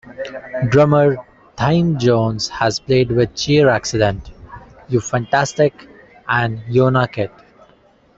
Drummer 0.69 1.23
Thymme 1.57 1.99
Jones 1.99 2.47
has 2.49 2.79
played 2.79 3.11
with 3.11 3.35
Cheer-Accident, 3.35 4.31
You 4.89 4.99
Fantastic!, 4.99 5.87
and 6.27 6.57
Yona-Kit. 6.61 7.31